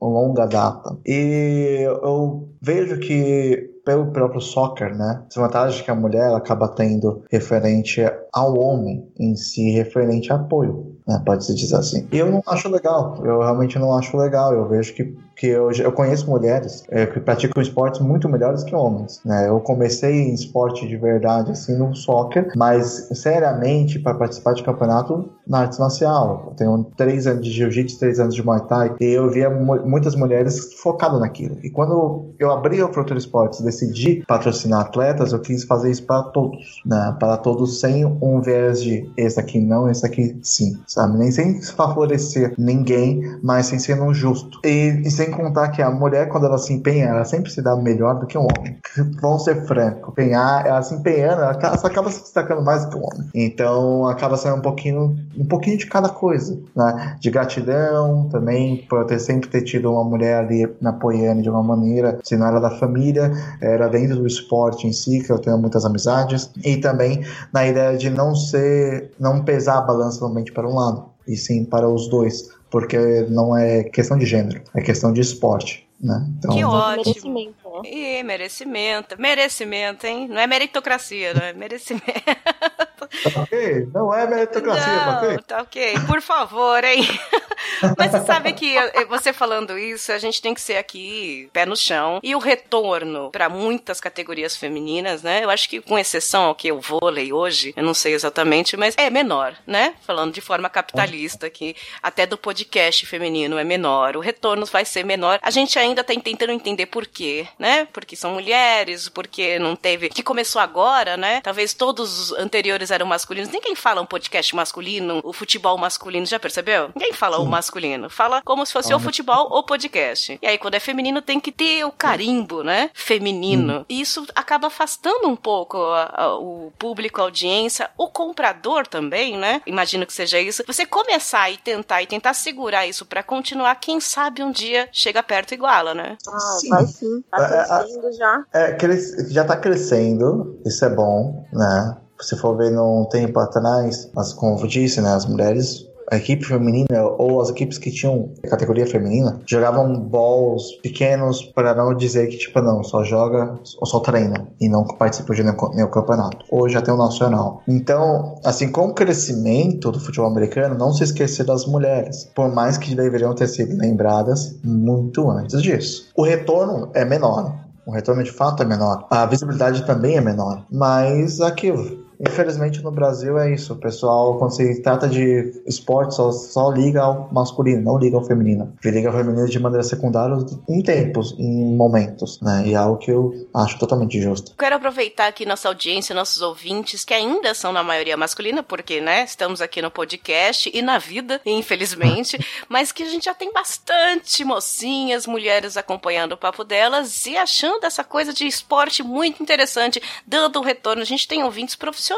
[0.00, 0.96] há longa data.
[1.06, 5.22] E eu vejo que pelo próprio soccer, né?
[5.28, 8.00] As vantagens que a mulher acaba tendo referente
[8.32, 11.20] ao homem em si, referente a apoio, né?
[11.24, 12.08] Pode-se dizer assim.
[12.12, 14.52] E eu não acho legal, eu realmente não acho legal.
[14.52, 18.74] Eu vejo que, que eu, eu conheço mulheres é, que praticam esportes muito melhores que
[18.74, 19.48] homens, né?
[19.48, 25.30] Eu comecei em esporte de verdade, assim, no soccer, mas seriamente para participar de campeonato
[25.46, 26.44] na arte marcial.
[26.48, 29.86] Eu tenho três anos de jiu-jitsu, três anos de muay thai, e eu via mu-
[29.86, 31.56] muitas mulheres focadas naquilo.
[31.62, 36.04] E quando eu abri a Fronteira Esportes e decidi patrocinar atletas, eu quis fazer isso
[36.04, 37.16] para todos, né?
[37.18, 41.18] Para todos sem um viés de esse aqui não, esse aqui sim, sabe?
[41.18, 44.58] Nem sem favorecer ninguém, mas sem ser um justo.
[44.64, 48.18] E, e contar que a mulher, quando ela se empenha, ela sempre se dá melhor
[48.18, 48.78] do que um homem.
[49.20, 53.00] Vamos ser francos, empenhar, ela se empenhando, ela acaba, se destacando mais do que o
[53.00, 53.28] homem.
[53.34, 57.16] Então acaba sendo um pouquinho, um pouquinho de cada coisa, né?
[57.20, 61.50] De gratidão também, por eu ter sempre ter tido uma mulher ali me apoiando de
[61.50, 65.38] uma maneira, se não era da família, era dentro do esporte em si, que eu
[65.38, 70.52] tenho muitas amizades, e também na ideia de não ser, não pesar a balança somente
[70.52, 72.96] para um lado, e sim para os dois, porque
[73.28, 76.26] não é questão de gênero, é questão de esporte, né?
[76.38, 77.04] Então, Que ótimo.
[77.34, 77.90] Merecimento, né?
[77.90, 79.20] E merecimento.
[79.20, 80.26] Merecimento, hein?
[80.26, 82.02] Não é meritocracia, não é merecimento.
[83.22, 83.88] Tá ok?
[83.92, 85.28] Não é meritocracia, tá ok?
[85.30, 85.94] Não, tá ok.
[86.06, 87.02] Por favor, hein?
[87.96, 91.66] Mas você sabe que eh, você falando isso, a gente tem que ser aqui pé
[91.66, 92.20] no chão.
[92.22, 95.44] E o retorno para muitas categorias femininas, né?
[95.44, 98.94] Eu acho que com exceção ao que o vôlei hoje, eu não sei exatamente, mas
[98.96, 99.94] é menor, né?
[100.06, 104.16] Falando de forma capitalista aqui, até do podcast feminino é menor.
[104.16, 105.38] O retorno vai ser menor.
[105.42, 107.86] A gente ainda tá tentando entender por quê, né?
[107.92, 111.40] Porque são mulheres, porque não teve que começou agora, né?
[111.42, 113.50] Talvez todos os anteriores eram masculinos.
[113.50, 116.90] Ninguém fala um podcast masculino, o futebol masculino, já percebeu?
[116.94, 118.08] Ninguém fala o masculino.
[118.10, 120.38] Fala como se fosse o futebol ou podcast.
[120.40, 122.90] E aí, quando é feminino, tem que ter o carimbo, né?
[122.94, 123.84] Feminino.
[123.88, 129.36] E isso acaba afastando um pouco a- a- o público, a audiência, o comprador também,
[129.36, 129.60] né?
[129.66, 130.62] Imagino que seja isso.
[130.66, 135.22] Você começar e tentar e tentar segurar isso pra continuar, quem sabe um dia chega
[135.22, 136.16] perto e iguala, né?
[136.28, 136.68] Ah, Sim.
[136.68, 137.22] vai sim.
[137.30, 138.44] Tá É, é, crescendo já.
[138.52, 141.96] É, cres- já tá crescendo, isso é bom, né?
[142.22, 146.44] Se for ver num tempo atrás, mas como eu disse, né, as mulheres, a equipe
[146.44, 152.36] feminina ou as equipes que tinham categoria feminina jogavam balls pequenos para não dizer que,
[152.36, 156.44] tipo, não, só joga ou só treina e não participa de nenhum, campeonato.
[156.50, 157.62] Hoje tem o nacional.
[157.66, 162.76] Então, assim, com o crescimento do futebol americano, não se esquecer das mulheres, por mais
[162.76, 166.10] que deveriam ter sido lembradas muito antes disso.
[166.14, 169.06] O retorno é menor, o retorno de fato é menor.
[169.10, 170.64] A visibilidade também é menor.
[170.70, 172.02] Mas aquilo.
[172.22, 173.72] Infelizmente no Brasil é isso.
[173.72, 178.24] O pessoal, quando se trata de esporte, só, só liga ao masculino, não liga ao
[178.24, 178.72] feminino.
[178.84, 180.36] Ele liga ao feminino de maneira secundária
[180.68, 182.62] em tempos, em momentos, né?
[182.66, 184.54] E é algo que eu acho totalmente justo.
[184.56, 189.24] Quero aproveitar aqui nossa audiência, nossos ouvintes, que ainda são na maioria masculina, porque, né,
[189.24, 194.44] estamos aqui no podcast e na vida, infelizmente, mas que a gente já tem bastante
[194.44, 200.60] mocinhas, mulheres acompanhando o papo delas e achando essa coisa de esporte muito interessante, dando
[200.60, 201.02] um retorno.
[201.02, 202.11] A gente tem ouvintes profissionais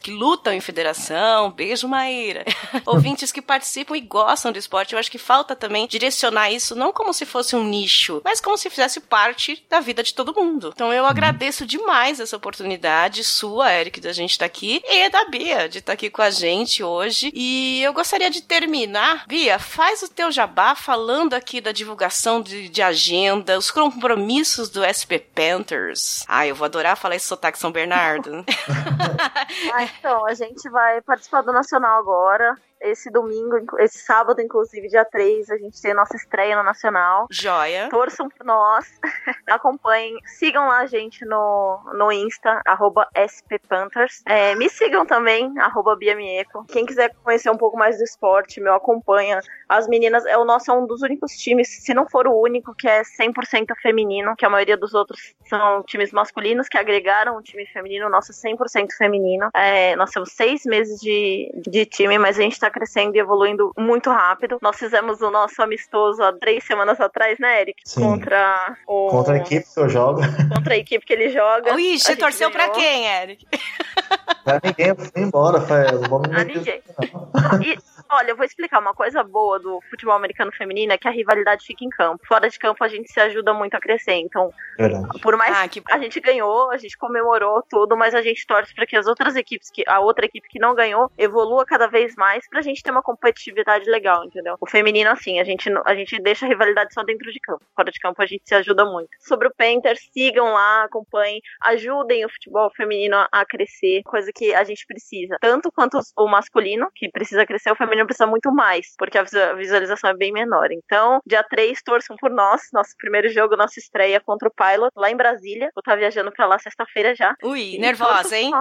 [0.00, 2.44] que lutam em federação, beijo Maíra.
[2.86, 4.92] ouvintes que participam e gostam do esporte.
[4.92, 8.56] Eu acho que falta também direcionar isso não como se fosse um nicho, mas como
[8.56, 10.72] se fizesse parte da vida de todo mundo.
[10.74, 15.68] Então eu agradeço demais essa oportunidade sua, Eric, da gente estar aqui, e da Bia,
[15.68, 17.30] de estar aqui com a gente hoje.
[17.34, 19.24] E eu gostaria de terminar.
[19.26, 24.82] Bia, faz o teu jabá falando aqui da divulgação de, de agenda, os compromissos do
[24.84, 26.24] SP Panthers.
[26.26, 28.44] Ah, eu vou adorar falar esse sotaque São Bernardo.
[29.72, 32.56] Ah, então, a gente vai participar do Nacional agora.
[32.80, 37.26] Esse domingo, esse sábado, inclusive, dia 3, a gente tem a nossa estreia no Nacional.
[37.30, 37.88] Joia.
[37.88, 38.86] Torçam por nós,
[39.46, 44.22] acompanhem, sigam lá a gente no, no Insta, arroba SPPanthers.
[44.26, 46.64] É, me sigam também, arroba Bia Mieco.
[46.68, 49.40] Quem quiser conhecer um pouco mais do esporte, meu, acompanha.
[49.68, 52.74] As meninas, é o nosso é um dos únicos times, se não for o único,
[52.74, 57.42] que é 100% feminino, que a maioria dos outros são times masculinos que agregaram um
[57.42, 59.48] time feminino, o nosso é 100% feminino.
[59.54, 63.72] É, nós temos seis meses de, de time, mas a gente tá crescendo e evoluindo
[63.76, 64.58] muito rápido.
[64.62, 67.80] Nós fizemos o nosso amistoso há três semanas atrás, né, Eric?
[67.84, 68.00] Sim.
[68.02, 69.08] Contra o.
[69.08, 70.20] Contra a equipe que eu jogo,
[70.54, 71.74] contra a equipe que ele joga.
[71.74, 72.78] Ui, A você gente torceu pra ganhou.
[72.80, 73.46] quem, Eric?
[74.62, 76.82] ninguém, embora, foi, não vou me A meter ninguém.
[77.64, 77.78] E,
[78.10, 81.64] olha, eu vou explicar uma coisa boa do futebol americano feminino é que a rivalidade
[81.64, 82.26] fica em campo.
[82.26, 84.14] Fora de campo a gente se ajuda muito a crescer.
[84.14, 85.20] Então, Verdade.
[85.20, 88.74] por mais Ah, que a gente ganhou, a gente comemorou tudo, mas a gente torce
[88.74, 92.14] para que as outras equipes, que a outra equipe que não ganhou, evolua cada vez
[92.16, 94.56] mais pra gente ter uma competitividade legal, entendeu?
[94.60, 97.64] O feminino, assim, a gente, a gente deixa a rivalidade só dentro de campo.
[97.74, 99.10] Fora de campo a gente se ajuda muito.
[99.20, 104.64] Sobre o Panthers, sigam lá, acompanhem, ajudem o futebol feminino a crescer, coisa que a
[104.64, 105.36] gente precisa.
[105.40, 109.56] Tanto quanto o masculino, que precisa crescer, o feminino precisa muito mais, porque a visu-
[109.56, 110.68] visualização é bem menor.
[110.72, 115.10] Então, dia 3, torçam por nós, nosso primeiro jogo, nossa estreia contra o Pilot, lá
[115.10, 115.70] em Brasília.
[115.74, 117.34] Vou estar viajando pra lá sexta-feira já.
[117.42, 118.52] Ui, E nervosa, hein?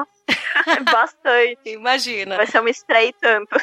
[0.91, 1.57] Bastante.
[1.65, 2.37] Imagina.
[2.37, 3.55] Vai ser uma estreia e tanto.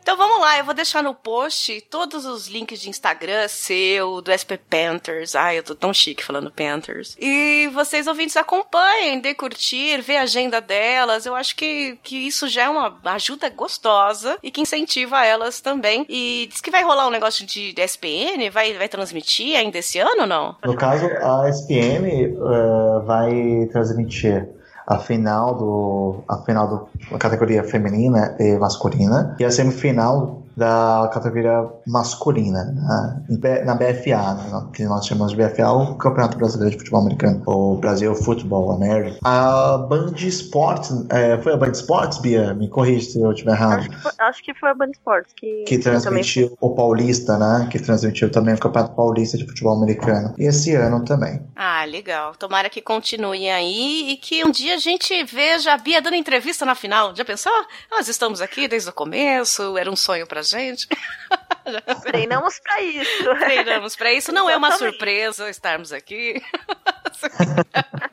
[0.00, 4.32] Então vamos lá, eu vou deixar no post todos os links de Instagram seu, do
[4.32, 5.34] SP Panthers.
[5.34, 7.16] Ai, eu tô tão chique falando Panthers.
[7.20, 11.26] E vocês ouvintes acompanhem, dê curtir, vê a agenda delas.
[11.26, 16.06] Eu acho que, que isso já é uma ajuda gostosa e que incentiva elas também.
[16.08, 19.98] E diz que vai rolar um negócio de, de SPN, vai, vai transmitir ainda esse
[19.98, 20.56] ano ou não?
[20.64, 24.48] No caso, a SPN eh, vai transmitir
[24.88, 29.36] a final do a final do, categoria feminina e masculina.
[29.38, 33.22] E a semifinal da categoria masculina, né?
[33.38, 34.68] B- na BFA, né?
[34.74, 39.18] que nós chamamos de BFA, o Campeonato Brasileiro de Futebol Americano, o Brasil Football American.
[39.24, 42.54] A Band Sports, é, foi a Band Sports, Bia?
[42.54, 43.78] Me corrija se eu estiver errado.
[43.80, 47.38] Acho que, foi, acho que foi a Band Sports que, Que também transmitiu o Paulista,
[47.38, 47.68] né?
[47.70, 50.34] Que transmitiu também o Campeonato Paulista de Futebol Americano.
[50.38, 51.40] E esse ano também.
[51.54, 52.34] Ah, legal.
[52.34, 56.64] Tomara que continuem aí e que um dia a gente veja a Bia dando entrevista
[56.66, 57.14] na final.
[57.14, 57.52] Já pensou?
[57.90, 60.88] Nós estamos aqui desde o começo, era um sonho pra gente.
[62.02, 63.34] Treinamos pra isso.
[63.38, 64.32] Treinamos pra isso.
[64.32, 64.92] Não é uma Exatamente.
[64.92, 66.42] surpresa estarmos aqui.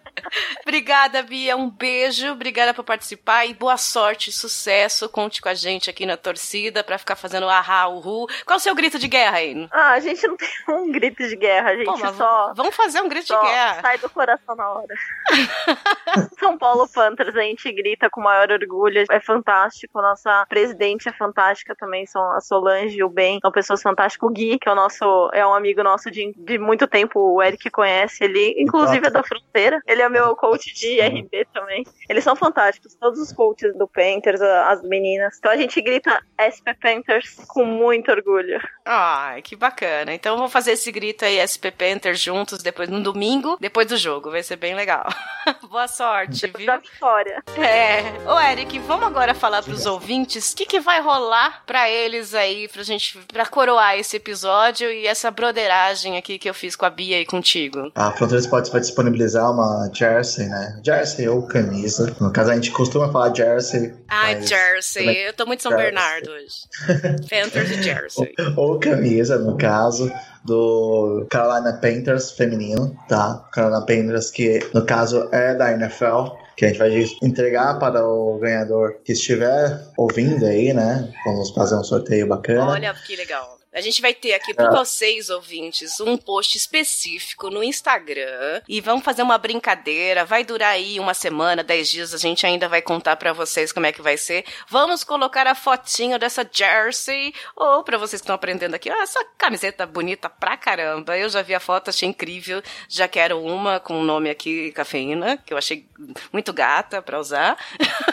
[0.62, 1.56] Obrigada, Bia.
[1.56, 2.32] Um beijo.
[2.32, 5.08] Obrigada por participar e boa sorte, sucesso.
[5.10, 8.28] Conte com a gente aqui na torcida pra ficar fazendo ahá, uhu.
[8.46, 9.68] Qual o seu grito de guerra aí?
[9.72, 13.02] Ah, a gente não tem um grito de guerra, a gente Pô, só, Vamos fazer
[13.02, 13.82] um grito de guerra.
[13.82, 14.96] sai do coração na hora.
[16.40, 20.02] São Paulo Panthers, a gente grita com o maior orgulho, é fantástico.
[20.02, 24.28] Nossa presidente é fantástica também, são a Solange e o Ben, são pessoas fantásticas.
[24.30, 27.42] O Gui, que é o nosso, é um amigo nosso de, de muito tempo, o
[27.42, 29.82] Eric conhece, ele inclusive é da fronteira.
[29.86, 31.84] Ele é meu coach de RB também.
[32.08, 35.38] Eles são fantásticos, todos os coaches do Panthers, as meninas.
[35.38, 38.62] Então a gente grita SP Panthers com muito orgulho.
[38.86, 40.14] Ai, que bacana.
[40.14, 44.32] Então vamos fazer esse grito aí, SP Panthers, juntos, depois no domingo, depois do jogo.
[44.32, 45.06] Vai ser bem legal.
[45.70, 46.66] Boa sorte, viu?
[46.66, 47.44] Da vitória.
[47.58, 48.30] É.
[48.30, 52.68] Ô, Eric, vamos agora falar pros ouvintes o que, que vai rolar pra eles aí,
[52.68, 56.90] pra gente, pra coroar esse episódio e essa broderagem aqui que eu fiz com a
[56.90, 57.92] Bia e contigo.
[57.96, 60.80] A Fronteira Sports vai disponibilizar uma jersey, né?
[60.86, 62.16] Jersey ou camisa.
[62.20, 63.94] No caso, a gente costuma falar jersey.
[64.08, 65.06] Ai, mas Jersey.
[65.06, 65.92] também- Eu tô muito São Jersey.
[65.92, 66.56] Bernardo hoje.
[67.30, 68.34] Panthers e Jersey.
[68.56, 70.12] Ou camisa, no caso,
[70.44, 73.48] do Carolina Panthers feminino, tá?
[73.52, 76.44] Carolina Panthers, que no caso é da NFL.
[76.58, 81.12] Que a gente vai entregar para o ganhador que estiver ouvindo aí, né?
[81.26, 82.66] Vamos fazer um sorteio bacana.
[82.72, 83.55] Olha que legal.
[83.76, 89.04] A gente vai ter aqui para vocês, ouvintes, um post específico no Instagram e vamos
[89.04, 90.24] fazer uma brincadeira.
[90.24, 92.14] Vai durar aí uma semana, dez dias.
[92.14, 94.46] A gente ainda vai contar para vocês como é que vai ser.
[94.70, 99.22] Vamos colocar a fotinho dessa jersey ou para vocês que estão aprendendo aqui, ah, essa
[99.38, 101.18] camiseta bonita pra caramba.
[101.18, 102.64] Eu já vi a foto, achei incrível.
[102.88, 105.86] Já quero uma com o nome aqui cafeína, que eu achei
[106.32, 107.58] muito gata para usar.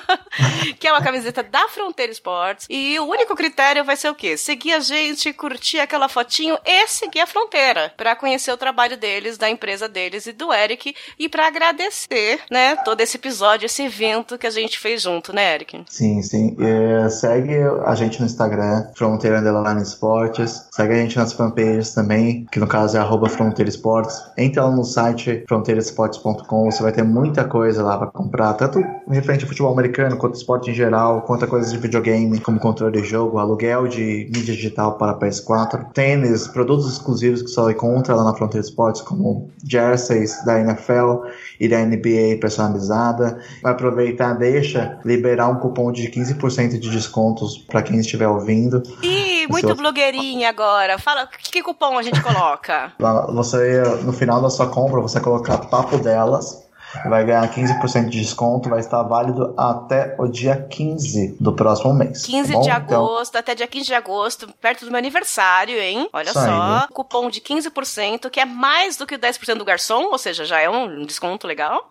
[0.80, 2.66] que é uma camiseta da Fronteira Esportes.
[2.68, 4.36] E o único critério vai ser o quê?
[4.36, 9.38] Seguir a gente, curtir aquela fotinho e seguir a Fronteira para conhecer o trabalho deles,
[9.38, 14.38] da empresa deles e do Eric e para agradecer, né, todo esse episódio, esse evento
[14.38, 15.84] que a gente fez junto, né, Eric?
[15.88, 16.56] Sim, sim.
[16.58, 20.68] E segue a gente no Instagram, Fronteira Underline Esportes.
[20.72, 24.16] Segue a gente nas fanpages também, que no caso é arroba Fronteira Esportes.
[24.36, 29.44] Entra lá no site fronteiraesportes.com, você vai ter muita coisa lá para comprar, tanto referente
[29.44, 33.08] ao futebol americano, quanto esporte em geral, quanto a coisas de videogame, como controle de
[33.08, 38.34] jogo, aluguel de mídia digital para PS4, tênis, produtos exclusivos que só encontra lá na
[38.34, 41.26] Fronteira Esportes, como jerseys da NFL
[41.60, 43.40] e da NBA personalizada.
[43.62, 48.82] Vai aproveitar, deixa liberar um cupom de 15% de descontos para quem estiver ouvindo.
[49.02, 50.98] Ih, muito blogueirinha agora.
[50.98, 52.92] Fala, que, cupom a gente coloca?
[53.32, 56.61] Você, no final da sua compra, você colocar papo delas,
[57.04, 62.24] vai ganhar 15% de desconto, vai estar válido até o dia 15 do próximo mês.
[62.24, 66.08] 15 tá de Então, agosto, até dia 15 de agosto, perto do meu aniversário, hein?
[66.12, 70.18] Olha só, cupom de 15%, que é mais do que o 10% do garçom, ou
[70.18, 71.88] seja, já é um desconto legal.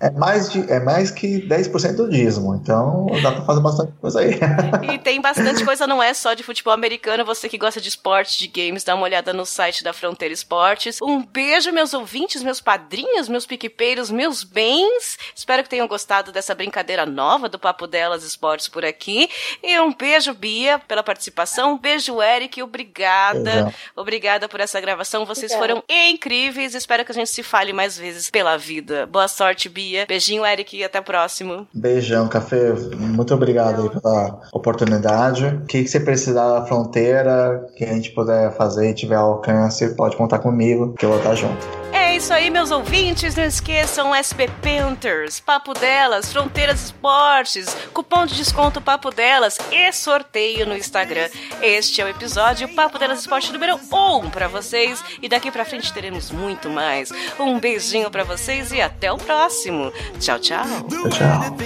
[0.00, 4.20] É, mais de, é mais que 10% do dízimo, então dá pra fazer bastante coisa
[4.20, 4.38] aí.
[4.92, 7.24] E tem bastante coisa, não é só de futebol americano.
[7.24, 10.98] Você que gosta de esportes, de games, dá uma olhada no site da Fronteira Esportes.
[11.00, 15.18] Um beijo, meus ouvintes, meus padrinhos, meus piquepeiros, meus bens.
[15.34, 19.28] Espero que tenham gostado dessa brincadeira nova do Papo Delas Esportes por aqui.
[19.62, 21.74] E um beijo, Bia, pela participação.
[21.74, 22.62] Um beijo, Eric.
[22.62, 23.50] Obrigada.
[23.50, 23.74] Exato.
[23.96, 25.24] Obrigada por essa gravação.
[25.24, 25.80] Vocês Obrigada.
[25.80, 26.74] foram incríveis.
[26.74, 28.71] Espero que a gente se fale mais vezes pela vida.
[28.80, 30.06] Boa sorte, Bia.
[30.06, 31.66] Beijinho, Eric, e até o próximo.
[31.72, 32.72] Beijão, Café.
[32.96, 35.44] Muito obrigado aí pela oportunidade.
[35.46, 39.94] O que, que você precisar da fronteira, que a gente puder fazer e tiver alcance,
[39.94, 41.66] pode contar comigo, que eu vou estar junto.
[41.92, 43.34] É isso aí, meus ouvintes.
[43.34, 50.66] Não esqueçam SP Panthers, Papo Delas, Fronteiras Esportes, cupom de desconto Papo Delas e sorteio
[50.66, 51.28] no Instagram.
[51.60, 55.92] Este é o episódio Papo Delas Esporte número 1 pra vocês e daqui pra frente
[55.92, 57.10] teremos muito mais.
[57.38, 59.92] Um beijinho pra vocês e até o próximo.
[60.20, 60.64] Tchau, tchau.
[60.88, 61.56] Tchau, tchau.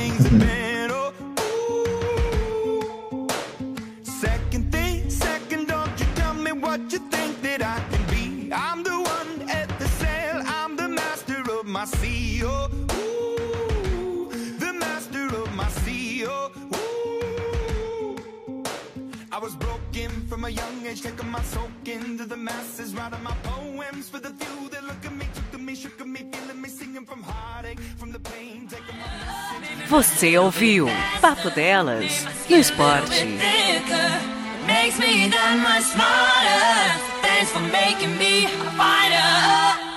[6.76, 7.05] What you
[11.86, 12.42] my sea.
[12.44, 16.24] Oh, ooh, the master of my sea.
[16.26, 16.50] Oh,
[18.12, 19.40] ooh.
[19.40, 24.08] was broken from a young age, taking my soak into the masses, writing my poems
[24.08, 26.68] for the few that look at me, took to me, shook at me, feeling me,
[26.68, 29.88] singing from heartache, from the pain, taking my message.
[29.88, 30.88] Você ouviu
[31.20, 33.24] Papo Delas no esporte.
[34.66, 36.98] makes me that much smarter.
[37.22, 39.95] Thanks for making me a fighter.